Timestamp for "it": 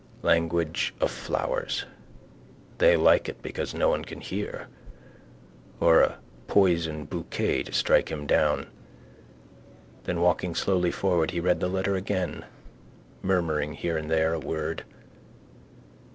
3.29-3.43